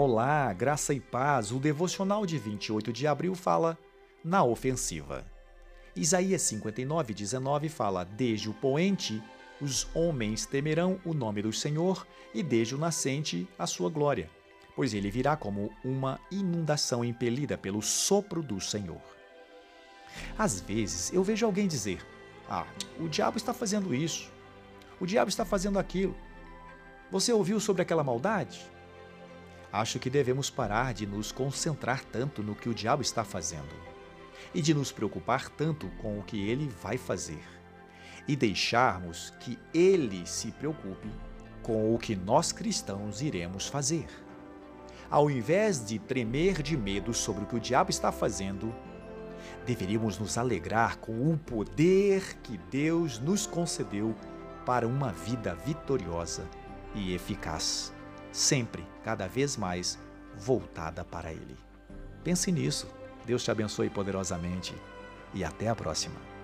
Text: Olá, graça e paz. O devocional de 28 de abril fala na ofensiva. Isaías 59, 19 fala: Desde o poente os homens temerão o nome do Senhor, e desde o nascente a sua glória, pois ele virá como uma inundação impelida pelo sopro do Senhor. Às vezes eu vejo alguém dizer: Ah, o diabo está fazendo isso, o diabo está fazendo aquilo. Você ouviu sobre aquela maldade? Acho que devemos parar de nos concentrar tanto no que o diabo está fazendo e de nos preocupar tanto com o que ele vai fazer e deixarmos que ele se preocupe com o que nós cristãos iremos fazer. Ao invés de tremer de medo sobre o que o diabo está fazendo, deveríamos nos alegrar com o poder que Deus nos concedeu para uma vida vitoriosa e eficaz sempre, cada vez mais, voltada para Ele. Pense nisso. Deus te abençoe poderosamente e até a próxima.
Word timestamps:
Olá, 0.00 0.52
graça 0.52 0.94
e 0.94 1.00
paz. 1.00 1.50
O 1.50 1.58
devocional 1.58 2.24
de 2.24 2.38
28 2.38 2.92
de 2.92 3.04
abril 3.04 3.34
fala 3.34 3.76
na 4.22 4.44
ofensiva. 4.44 5.26
Isaías 5.96 6.42
59, 6.42 7.12
19 7.12 7.68
fala: 7.68 8.04
Desde 8.04 8.48
o 8.48 8.54
poente 8.54 9.20
os 9.60 9.88
homens 9.96 10.46
temerão 10.46 11.00
o 11.04 11.12
nome 11.12 11.42
do 11.42 11.52
Senhor, 11.52 12.06
e 12.32 12.44
desde 12.44 12.76
o 12.76 12.78
nascente 12.78 13.48
a 13.58 13.66
sua 13.66 13.90
glória, 13.90 14.30
pois 14.76 14.94
ele 14.94 15.10
virá 15.10 15.36
como 15.36 15.68
uma 15.84 16.20
inundação 16.30 17.04
impelida 17.04 17.58
pelo 17.58 17.82
sopro 17.82 18.40
do 18.40 18.60
Senhor. 18.60 19.02
Às 20.38 20.60
vezes 20.60 21.12
eu 21.12 21.24
vejo 21.24 21.44
alguém 21.44 21.66
dizer: 21.66 22.06
Ah, 22.48 22.68
o 23.00 23.08
diabo 23.08 23.36
está 23.36 23.52
fazendo 23.52 23.92
isso, 23.92 24.30
o 25.00 25.06
diabo 25.06 25.28
está 25.28 25.44
fazendo 25.44 25.76
aquilo. 25.76 26.14
Você 27.10 27.32
ouviu 27.32 27.58
sobre 27.58 27.82
aquela 27.82 28.04
maldade? 28.04 28.77
Acho 29.72 29.98
que 29.98 30.08
devemos 30.08 30.48
parar 30.48 30.94
de 30.94 31.06
nos 31.06 31.30
concentrar 31.30 32.02
tanto 32.04 32.42
no 32.42 32.54
que 32.54 32.68
o 32.68 32.74
diabo 32.74 33.02
está 33.02 33.22
fazendo 33.22 33.74
e 34.54 34.62
de 34.62 34.72
nos 34.72 34.90
preocupar 34.90 35.50
tanto 35.50 35.88
com 36.00 36.18
o 36.18 36.22
que 36.22 36.48
ele 36.48 36.68
vai 36.82 36.96
fazer 36.96 37.42
e 38.26 38.34
deixarmos 38.34 39.30
que 39.40 39.58
ele 39.74 40.26
se 40.26 40.52
preocupe 40.52 41.08
com 41.62 41.94
o 41.94 41.98
que 41.98 42.16
nós 42.16 42.50
cristãos 42.50 43.20
iremos 43.20 43.66
fazer. 43.66 44.06
Ao 45.10 45.30
invés 45.30 45.84
de 45.84 45.98
tremer 45.98 46.62
de 46.62 46.76
medo 46.76 47.12
sobre 47.12 47.44
o 47.44 47.46
que 47.46 47.56
o 47.56 47.60
diabo 47.60 47.90
está 47.90 48.10
fazendo, 48.10 48.74
deveríamos 49.66 50.18
nos 50.18 50.38
alegrar 50.38 50.96
com 50.98 51.30
o 51.30 51.36
poder 51.36 52.38
que 52.42 52.58
Deus 52.70 53.18
nos 53.18 53.46
concedeu 53.46 54.14
para 54.64 54.86
uma 54.86 55.12
vida 55.12 55.54
vitoriosa 55.54 56.46
e 56.94 57.14
eficaz 57.14 57.92
sempre, 58.32 58.86
cada 59.04 59.26
vez 59.26 59.56
mais, 59.56 59.98
voltada 60.36 61.04
para 61.04 61.32
Ele. 61.32 61.56
Pense 62.22 62.52
nisso. 62.52 62.88
Deus 63.24 63.42
te 63.42 63.50
abençoe 63.50 63.90
poderosamente 63.90 64.74
e 65.34 65.44
até 65.44 65.68
a 65.68 65.74
próxima. 65.74 66.37